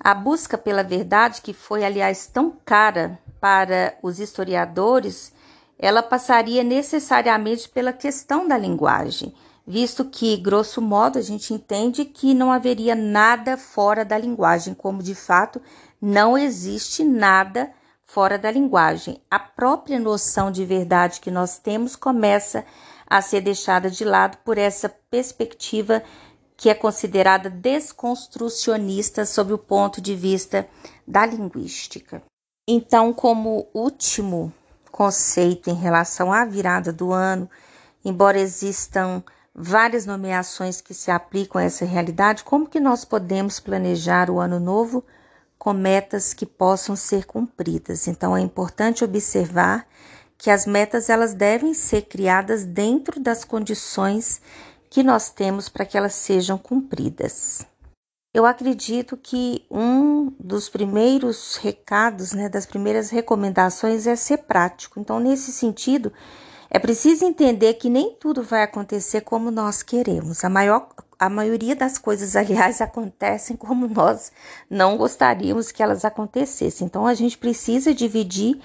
A 0.00 0.12
busca 0.12 0.58
pela 0.58 0.82
verdade, 0.82 1.40
que 1.40 1.52
foi, 1.54 1.84
aliás, 1.84 2.26
tão 2.26 2.50
cara 2.64 3.20
para 3.40 3.96
os 4.02 4.18
historiadores, 4.18 5.32
ela 5.78 6.02
passaria 6.02 6.64
necessariamente 6.64 7.68
pela 7.68 7.92
questão 7.92 8.48
da 8.48 8.58
linguagem 8.58 9.32
visto 9.70 10.04
que, 10.04 10.36
grosso 10.36 10.82
modo, 10.82 11.16
a 11.16 11.22
gente 11.22 11.54
entende 11.54 12.04
que 12.04 12.34
não 12.34 12.50
haveria 12.50 12.96
nada 12.96 13.56
fora 13.56 14.04
da 14.04 14.18
linguagem, 14.18 14.74
como 14.74 15.00
de 15.00 15.14
fato 15.14 15.62
não 16.02 16.36
existe 16.36 17.04
nada 17.04 17.70
fora 18.04 18.36
da 18.36 18.50
linguagem. 18.50 19.22
A 19.30 19.38
própria 19.38 20.00
noção 20.00 20.50
de 20.50 20.64
verdade 20.64 21.20
que 21.20 21.30
nós 21.30 21.56
temos 21.56 21.94
começa 21.94 22.60
a 22.60 22.64
ser 23.20 23.40
deixada 23.40 23.90
de 23.90 24.04
lado 24.04 24.38
por 24.44 24.56
essa 24.56 24.88
perspectiva 24.88 26.02
que 26.56 26.68
é 26.68 26.74
considerada 26.74 27.48
desconstrucionista 27.48 29.24
sob 29.24 29.52
o 29.52 29.58
ponto 29.58 30.00
de 30.00 30.14
vista 30.14 30.68
da 31.08 31.24
linguística. 31.24 32.22
Então, 32.68 33.12
como 33.14 33.66
último 33.74 34.52
conceito 34.92 35.70
em 35.70 35.74
relação 35.74 36.30
à 36.30 36.44
virada 36.44 36.92
do 36.92 37.12
ano, 37.12 37.48
embora 38.04 38.38
existam 38.38 39.24
várias 39.54 40.06
nomeações 40.06 40.80
que 40.80 40.94
se 40.94 41.10
aplicam 41.10 41.60
a 41.60 41.64
essa 41.64 41.84
realidade, 41.84 42.44
como 42.44 42.68
que 42.68 42.78
nós 42.78 43.04
podemos 43.04 43.58
planejar 43.58 44.30
o 44.30 44.38
ano 44.38 44.60
novo 44.60 45.04
com 45.58 45.72
metas 45.72 46.32
que 46.34 46.46
possam 46.46 46.94
ser 46.94 47.24
cumpridas? 47.24 48.06
Então 48.06 48.36
é 48.36 48.40
importante 48.40 49.02
observar 49.02 49.86
que 50.40 50.50
as 50.50 50.64
metas 50.64 51.10
elas 51.10 51.34
devem 51.34 51.74
ser 51.74 52.02
criadas 52.02 52.64
dentro 52.64 53.20
das 53.20 53.44
condições 53.44 54.40
que 54.88 55.02
nós 55.02 55.28
temos 55.28 55.68
para 55.68 55.84
que 55.84 55.98
elas 55.98 56.14
sejam 56.14 56.56
cumpridas. 56.56 57.60
Eu 58.32 58.46
acredito 58.46 59.18
que 59.18 59.66
um 59.70 60.32
dos 60.40 60.70
primeiros 60.70 61.56
recados, 61.56 62.32
né, 62.32 62.48
das 62.48 62.64
primeiras 62.64 63.10
recomendações 63.10 64.06
é 64.06 64.16
ser 64.16 64.38
prático. 64.38 64.98
Então, 64.98 65.20
nesse 65.20 65.52
sentido, 65.52 66.10
é 66.70 66.78
preciso 66.78 67.26
entender 67.26 67.74
que 67.74 67.90
nem 67.90 68.14
tudo 68.14 68.42
vai 68.42 68.62
acontecer 68.62 69.20
como 69.20 69.50
nós 69.50 69.82
queremos. 69.82 70.42
A, 70.42 70.48
maior, 70.48 70.88
a 71.18 71.28
maioria 71.28 71.76
das 71.76 71.98
coisas, 71.98 72.34
aliás, 72.34 72.80
acontecem 72.80 73.56
como 73.56 73.86
nós 73.86 74.32
não 74.70 74.96
gostaríamos 74.96 75.70
que 75.70 75.82
elas 75.82 76.02
acontecessem. 76.02 76.86
Então, 76.86 77.06
a 77.06 77.12
gente 77.12 77.36
precisa 77.36 77.92
dividir 77.92 78.58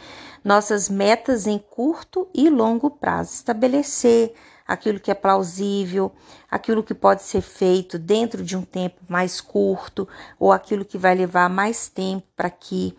nossas 0.45 0.87
metas 0.87 1.45
em 1.45 1.57
curto 1.57 2.29
e 2.33 2.49
longo 2.49 2.89
prazo, 2.89 3.33
estabelecer 3.33 4.33
aquilo 4.65 5.00
que 5.00 5.11
é 5.11 5.13
plausível, 5.13 6.11
aquilo 6.50 6.81
que 6.81 6.93
pode 6.93 7.24
ser 7.24 7.41
feito 7.41 8.00
dentro 8.00 8.43
de 8.43 8.55
um 8.55 8.61
tempo 8.61 9.01
mais 9.09 9.41
curto, 9.41 10.07
ou 10.39 10.53
aquilo 10.53 10.85
que 10.85 10.98
vai 10.98 11.13
levar 11.13 11.50
mais 11.50 11.89
tempo 11.89 12.25
para 12.35 12.50
que 12.50 12.96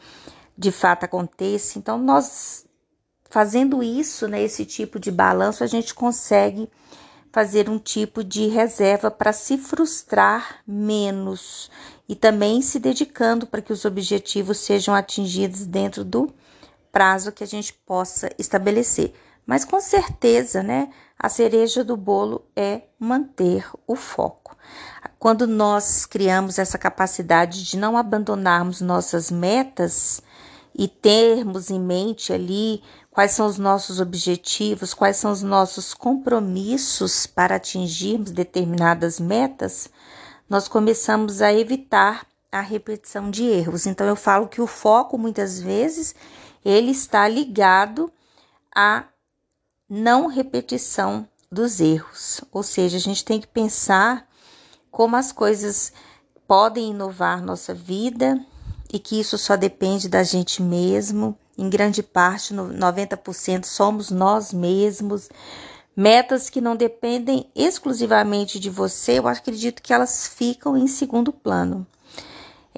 de 0.59 0.71
fato 0.71 1.05
aconteça. 1.05 1.79
Então, 1.79 1.99
nós 1.99 2.67
Fazendo 3.29 3.83
isso, 3.83 4.29
né, 4.29 4.43
esse 4.43 4.65
tipo 4.65 4.99
de 4.99 5.11
balanço, 5.11 5.65
a 5.65 5.67
gente 5.67 5.93
consegue 5.95 6.71
fazer 7.33 7.69
um 7.69 7.79
tipo 7.79 8.25
de 8.25 8.47
reserva 8.47 9.11
para 9.11 9.33
se 9.33 9.59
frustrar 9.59 10.61
menos 10.67 11.71
e 12.09 12.15
também 12.15 12.63
se 12.63 12.79
dedicando 12.79 13.47
para 13.47 13.61
que 13.61 13.73
os 13.73 13.85
objetivos 13.85 14.59
sejam 14.59 14.95
atingidos 14.95 15.67
dentro 15.67 16.05
do 16.05 16.33
prazo 16.97 17.31
que 17.31 17.45
a 17.45 17.47
gente 17.47 17.75
possa 17.75 18.31
estabelecer. 18.39 19.13
Mas 19.45 19.67
com 19.67 19.79
certeza, 19.83 20.63
né, 20.63 20.89
a 21.19 21.29
cereja 21.29 21.85
do 21.85 21.95
bolo 21.95 22.47
é 22.57 22.85
manter 22.99 23.69
o 23.87 23.95
foco. 23.95 24.57
Quando 25.19 25.47
nós 25.47 26.07
criamos 26.07 26.59
essa 26.59 26.79
capacidade 26.79 27.63
de 27.65 27.77
não 27.77 27.99
abandonarmos 27.99 28.81
nossas 28.81 29.31
metas 29.31 30.23
e 30.75 30.89
termos 30.89 31.69
em 31.69 31.79
mente 31.79 32.33
ali 32.33 32.83
quais 33.11 33.33
são 33.33 33.47
os 33.47 33.59
nossos 33.59 34.01
objetivos, 34.01 34.95
quais 34.95 35.19
são 35.19 35.31
os 35.31 35.43
nossos 35.43 35.93
compromissos 35.93 37.27
para 37.27 37.57
atingirmos 37.57 38.31
determinadas 38.31 39.21
metas, 39.21 39.91
nós 40.49 40.67
começamos 40.67 41.43
a 41.43 41.53
evitar 41.53 42.27
a 42.51 42.63
repetição 42.63 43.31
de 43.31 43.45
erros. 43.45 43.85
Então 43.85 44.07
eu 44.07 44.17
falo 44.17 44.49
que 44.49 44.63
o 44.63 44.67
foco 44.67 45.19
muitas 45.19 45.61
vezes 45.61 46.15
ele 46.69 46.91
está 46.91 47.29
ligado 47.29 48.13
à 48.75 49.05
não 49.89 50.27
repetição 50.27 51.29
dos 51.51 51.79
erros. 51.79 52.41
Ou 52.51 52.63
seja, 52.65 52.97
a 52.97 53.01
gente 53.01 53.25
tem 53.25 53.41
que 53.41 53.47
pensar 53.47 54.29
como 54.91 55.15
as 55.15 55.31
coisas 55.31 55.93
podem 56.49 56.91
inovar 56.91 57.41
nossa 57.41 57.73
vida 57.73 58.45
e 58.93 58.99
que 58.99 59.21
isso 59.21 59.39
só 59.39 59.57
depende 59.57 60.09
da 60.09 60.25
gente 60.25 60.61
mesmo 60.61 61.39
em 61.57 61.71
grande 61.71 62.03
parte, 62.03 62.53
90% 62.53 63.65
somos 63.65 64.11
nós 64.11 64.53
mesmos. 64.53 65.31
Metas 65.97 66.51
que 66.51 66.61
não 66.61 66.77
dependem 66.77 67.49
exclusivamente 67.55 68.61
de 68.61 68.69
você, 68.69 69.19
eu 69.19 69.27
acredito 69.27 69.83
que 69.83 69.93
elas 69.93 70.27
ficam 70.27 70.77
em 70.77 70.87
segundo 70.87 71.33
plano. 71.33 71.87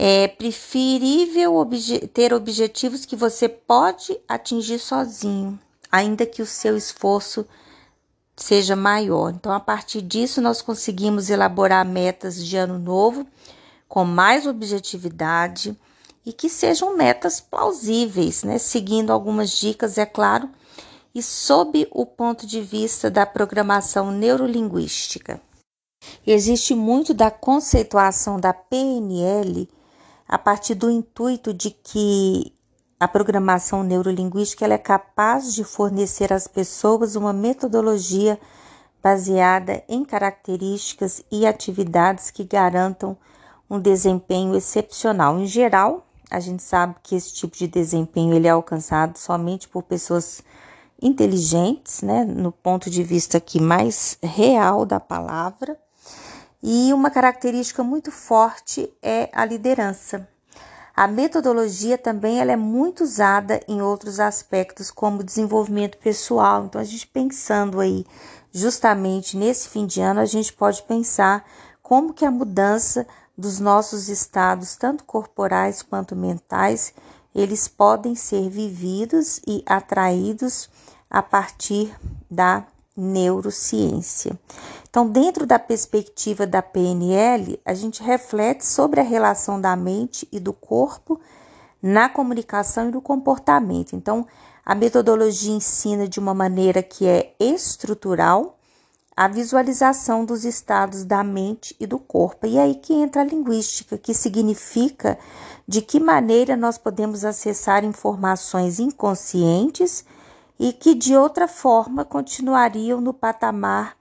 É 0.00 0.28
preferível 0.28 1.56
obje 1.56 2.06
ter 2.06 2.32
objetivos 2.32 3.04
que 3.04 3.16
você 3.16 3.48
pode 3.48 4.16
atingir 4.28 4.78
sozinho, 4.78 5.58
ainda 5.90 6.24
que 6.24 6.40
o 6.40 6.46
seu 6.46 6.76
esforço 6.76 7.44
seja 8.36 8.76
maior. 8.76 9.30
Então, 9.30 9.50
a 9.50 9.58
partir 9.58 10.00
disso, 10.00 10.40
nós 10.40 10.62
conseguimos 10.62 11.30
elaborar 11.30 11.84
metas 11.84 12.46
de 12.46 12.56
ano 12.56 12.78
novo 12.78 13.26
com 13.88 14.04
mais 14.04 14.46
objetividade 14.46 15.76
e 16.24 16.32
que 16.32 16.48
sejam 16.48 16.96
metas 16.96 17.40
plausíveis, 17.40 18.44
né? 18.44 18.56
Seguindo 18.56 19.10
algumas 19.10 19.50
dicas, 19.50 19.98
é 19.98 20.06
claro, 20.06 20.48
e 21.12 21.20
sob 21.20 21.88
o 21.90 22.06
ponto 22.06 22.46
de 22.46 22.60
vista 22.60 23.10
da 23.10 23.26
programação 23.26 24.12
neurolinguística. 24.12 25.40
Existe 26.24 26.72
muito 26.72 27.12
da 27.12 27.32
conceituação 27.32 28.38
da 28.38 28.52
PNL 28.52 29.68
a 30.28 30.36
partir 30.38 30.74
do 30.74 30.90
intuito 30.90 31.54
de 31.54 31.70
que 31.70 32.52
a 33.00 33.08
programação 33.08 33.82
neurolinguística 33.82 34.64
ela 34.64 34.74
é 34.74 34.78
capaz 34.78 35.54
de 35.54 35.64
fornecer 35.64 36.32
às 36.32 36.46
pessoas 36.46 37.16
uma 37.16 37.32
metodologia 37.32 38.38
baseada 39.02 39.82
em 39.88 40.04
características 40.04 41.22
e 41.30 41.46
atividades 41.46 42.30
que 42.30 42.44
garantam 42.44 43.16
um 43.70 43.80
desempenho 43.80 44.54
excepcional. 44.54 45.38
Em 45.38 45.46
geral, 45.46 46.06
a 46.30 46.40
gente 46.40 46.62
sabe 46.62 46.96
que 47.02 47.14
esse 47.14 47.32
tipo 47.32 47.56
de 47.56 47.66
desempenho 47.66 48.34
ele 48.34 48.48
é 48.48 48.50
alcançado 48.50 49.16
somente 49.16 49.68
por 49.68 49.82
pessoas 49.84 50.42
inteligentes, 51.00 52.02
né, 52.02 52.24
no 52.24 52.50
ponto 52.50 52.90
de 52.90 53.02
vista 53.02 53.38
aqui 53.38 53.60
mais 53.60 54.18
real 54.22 54.84
da 54.84 54.98
palavra. 54.98 55.78
E 56.62 56.92
uma 56.92 57.10
característica 57.10 57.82
muito 57.84 58.10
forte 58.10 58.92
é 59.02 59.28
a 59.32 59.44
liderança. 59.44 60.28
A 60.94 61.06
metodologia 61.06 61.96
também 61.96 62.40
ela 62.40 62.50
é 62.50 62.56
muito 62.56 63.04
usada 63.04 63.60
em 63.68 63.80
outros 63.80 64.18
aspectos, 64.18 64.90
como 64.90 65.22
desenvolvimento 65.22 65.96
pessoal. 65.98 66.64
Então, 66.64 66.80
a 66.80 66.84
gente 66.84 67.06
pensando 67.06 67.78
aí 67.78 68.04
justamente 68.52 69.36
nesse 69.36 69.68
fim 69.68 69.86
de 69.86 70.00
ano, 70.00 70.18
a 70.18 70.24
gente 70.24 70.52
pode 70.52 70.82
pensar 70.82 71.44
como 71.80 72.12
que 72.12 72.24
a 72.24 72.30
mudança 72.32 73.06
dos 73.36 73.60
nossos 73.60 74.08
estados, 74.08 74.74
tanto 74.74 75.04
corporais 75.04 75.82
quanto 75.82 76.16
mentais, 76.16 76.92
eles 77.32 77.68
podem 77.68 78.16
ser 78.16 78.48
vividos 78.50 79.40
e 79.46 79.62
atraídos 79.64 80.68
a 81.08 81.22
partir 81.22 81.94
da 82.28 82.66
neurociência. 82.98 84.38
Então, 84.90 85.08
dentro 85.08 85.46
da 85.46 85.58
perspectiva 85.58 86.46
da 86.46 86.60
PNL, 86.60 87.60
a 87.64 87.72
gente 87.72 88.02
reflete 88.02 88.66
sobre 88.66 89.00
a 89.00 89.04
relação 89.04 89.60
da 89.60 89.76
mente 89.76 90.26
e 90.32 90.40
do 90.40 90.52
corpo 90.52 91.20
na 91.80 92.08
comunicação 92.08 92.88
e 92.88 92.92
no 92.92 93.00
comportamento. 93.00 93.94
Então, 93.94 94.26
a 94.66 94.74
metodologia 94.74 95.54
ensina 95.54 96.08
de 96.08 96.18
uma 96.18 96.34
maneira 96.34 96.82
que 96.82 97.06
é 97.06 97.34
estrutural 97.38 98.58
a 99.16 99.26
visualização 99.26 100.24
dos 100.24 100.44
estados 100.44 101.04
da 101.04 101.24
mente 101.24 101.74
e 101.80 101.86
do 101.86 101.98
corpo. 101.98 102.46
E 102.46 102.58
aí 102.58 102.74
que 102.74 102.92
entra 102.92 103.22
a 103.22 103.24
linguística, 103.24 103.98
que 103.98 104.14
significa 104.14 105.18
de 105.66 105.82
que 105.82 105.98
maneira 105.98 106.56
nós 106.56 106.78
podemos 106.78 107.24
acessar 107.24 107.84
informações 107.84 108.78
inconscientes 108.78 110.04
e 110.58 110.72
que 110.72 110.94
de 110.94 111.16
outra 111.16 111.46
forma 111.46 112.04
continuariam 112.04 113.00
no 113.00 113.14
patamar 113.14 113.96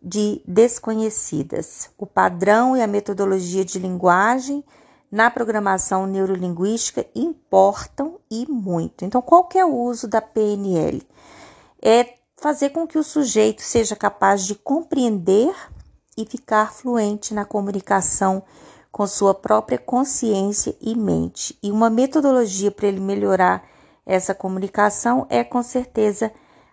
de 0.00 0.40
desconhecidas. 0.46 1.90
O 1.98 2.06
padrão 2.06 2.76
e 2.76 2.82
a 2.82 2.86
metodologia 2.86 3.64
de 3.64 3.78
linguagem 3.78 4.64
na 5.10 5.30
programação 5.30 6.06
neurolinguística 6.06 7.06
importam 7.14 8.18
e 8.30 8.46
muito. 8.46 9.04
Então, 9.04 9.20
qual 9.20 9.48
é 9.54 9.64
o 9.64 9.74
uso 9.74 10.06
da 10.06 10.20
PNL? 10.20 11.02
É 11.82 12.14
fazer 12.36 12.70
com 12.70 12.86
que 12.86 12.98
o 12.98 13.02
sujeito 13.02 13.62
seja 13.62 13.96
capaz 13.96 14.44
de 14.44 14.54
compreender 14.54 15.54
e 16.16 16.24
ficar 16.24 16.72
fluente 16.72 17.34
na 17.34 17.44
comunicação 17.44 18.42
com 18.90 19.06
sua 19.06 19.34
própria 19.34 19.78
consciência 19.78 20.74
e 20.80 20.96
mente. 20.96 21.58
E 21.62 21.70
uma 21.70 21.90
metodologia 21.90 22.70
para 22.70 22.88
ele 22.88 23.00
melhorar 23.00 23.64
essa 24.08 24.34
comunicação 24.34 25.26
é 25.28 25.44
com 25.44 25.62
certeza 25.62 26.32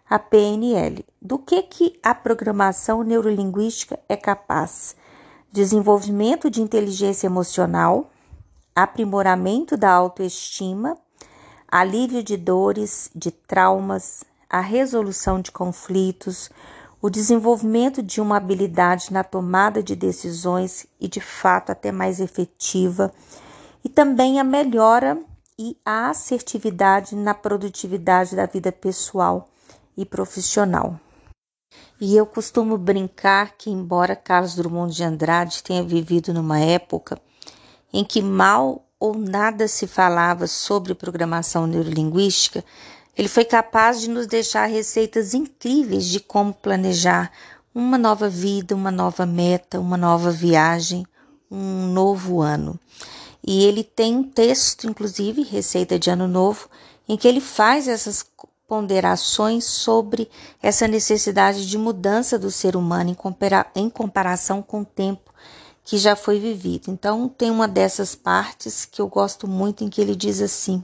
a 0.10 0.17
PNL. 0.17 1.06
Do 1.21 1.38
que 1.38 1.62
que 1.63 2.00
a 2.02 2.15
programação 2.15 3.04
neurolinguística 3.04 4.00
é 4.08 4.15
capaz? 4.15 4.95
Desenvolvimento 5.52 6.50
de 6.50 6.62
inteligência 6.62 7.28
emocional, 7.28 8.10
aprimoramento 8.74 9.76
da 9.76 9.91
autoestima, 9.91 10.98
alívio 11.67 12.24
de 12.24 12.38
dores, 12.38 13.12
de 13.13 13.32
traumas, 13.32 14.24
a 14.50 14.62
resolução 14.62 15.41
de 15.41 15.52
conflitos, 15.52 16.50
o 17.02 17.10
desenvolvimento 17.10 18.02
de 18.02 18.21
uma 18.21 18.38
habilidade 18.38 19.12
na 19.12 19.26
tomada 19.26 19.84
de 19.84 19.93
decisões 19.93 20.88
e 21.02 21.10
de 21.10 21.19
fato 21.19 21.71
até 21.71 21.91
mais 21.91 22.21
efetiva, 22.21 23.12
e 23.84 23.89
também 23.89 24.39
a 24.39 24.43
melhora 24.43 25.21
e 25.58 25.78
a 25.86 26.10
assertividade 26.10 27.15
na 27.15 27.34
produtividade 27.34 28.36
da 28.36 28.46
vida 28.46 28.72
pessoal 28.72 29.50
e 29.96 30.06
profissional. 30.06 31.00
E 32.00 32.15
eu 32.15 32.26
costumo 32.26 32.78
brincar 32.78 33.56
que, 33.58 33.70
embora 33.70 34.15
Carlos 34.15 34.56
Drummond 34.56 34.94
de 34.94 35.04
Andrade 35.04 35.63
tenha 35.63 35.84
vivido 35.84 36.34
numa 36.34 36.60
época 36.60 37.20
em 37.94 38.04
que 38.04 38.22
mal 38.22 38.86
ou 39.00 39.18
nada 39.18 39.68
se 39.68 39.88
falava 39.88 40.48
sobre 40.48 40.94
programação 40.94 41.65
neurolinguística, 41.65 42.63
ele 43.18 43.30
foi 43.30 43.46
capaz 43.46 44.02
de 44.02 44.10
nos 44.10 44.28
deixar 44.28 44.65
receitas 44.65 45.34
incríveis 45.34 46.06
de 46.06 46.20
como 46.20 46.54
planejar 46.54 47.32
uma 47.74 47.98
nova 47.98 48.28
vida, 48.28 48.76
uma 48.76 48.91
nova 48.91 49.26
meta, 49.26 49.80
uma 49.80 49.96
nova 49.96 50.32
viagem, 50.32 51.06
um 51.50 51.88
novo 51.88 52.41
ano. 52.41 52.78
E 53.46 53.64
ele 53.64 53.84
tem 53.84 54.16
um 54.16 54.24
texto, 54.24 54.88
inclusive, 54.88 55.44
Receita 55.44 56.00
de 56.00 56.10
Ano 56.10 56.28
Novo, 56.28 56.68
em 57.08 57.16
que 57.16 57.28
ele 57.28 57.40
faz 57.40 57.88
essas 57.88 58.26
ponderações 58.68 59.66
sobre 59.66 60.28
essa 60.62 60.88
necessidade 60.88 61.68
de 61.68 61.78
mudança 61.78 62.40
do 62.40 62.50
ser 62.50 62.76
humano 62.76 63.12
em, 63.12 63.14
compara 63.14 63.68
em 63.76 63.88
comparação 63.90 64.62
com 64.62 64.82
o 64.82 64.86
tempo 64.86 65.32
que 65.84 65.98
já 65.98 66.16
foi 66.16 66.40
vivido. 66.40 66.90
Então, 66.90 67.30
tem 67.30 67.52
uma 67.52 67.68
dessas 67.68 68.16
partes 68.16 68.86
que 68.86 69.00
eu 69.00 69.08
gosto 69.08 69.48
muito 69.48 69.84
em 69.84 69.90
que 69.90 70.02
ele 70.02 70.16
diz 70.16 70.42
assim: 70.42 70.84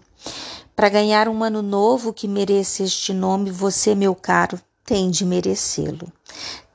Para 0.76 0.90
ganhar 0.90 1.28
um 1.28 1.44
ano 1.44 1.64
novo 1.64 2.14
que 2.14 2.28
mereça 2.28 2.84
este 2.84 3.12
nome, 3.12 3.50
você, 3.50 3.96
meu 3.96 4.14
caro, 4.14 4.62
tem 4.86 5.10
de 5.10 5.26
merecê-lo. 5.26 6.12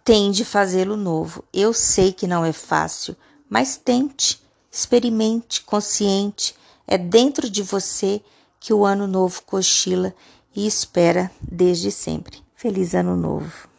Tem 0.02 0.32
de 0.32 0.44
fazê-lo 0.44 0.96
novo. 0.96 1.44
Eu 1.52 1.72
sei 1.72 2.12
que 2.12 2.26
não 2.26 2.44
é 2.44 2.52
fácil, 2.52 3.16
mas 3.48 3.76
tente, 3.76 4.40
experimente, 4.76 5.62
consciente. 5.62 6.54
É 6.86 6.98
dentro 6.98 7.48
de 7.48 7.62
você 7.62 8.20
que 8.60 8.74
o 8.74 8.84
ano 8.84 9.06
novo 9.06 9.40
cochila 9.42 10.14
e 10.54 10.66
espera 10.66 11.30
desde 11.40 11.90
sempre. 11.90 12.42
Feliz 12.54 12.94
Ano 12.94 13.16
Novo! 13.16 13.75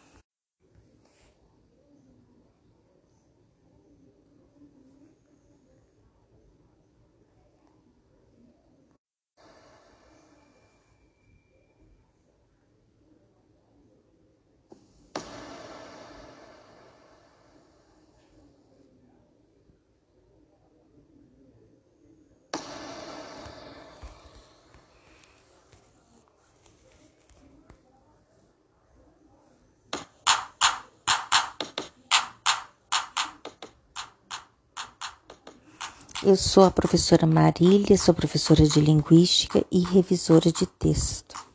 Eu 36.20 36.34
sou 36.34 36.64
a 36.64 36.70
professora 36.70 37.24
Marília, 37.28 37.96
sou 37.96 38.12
professora 38.12 38.66
de 38.66 38.80
Linguística 38.80 39.64
e 39.70 39.84
revisora 39.84 40.50
de 40.50 40.66
texto. 40.66 41.47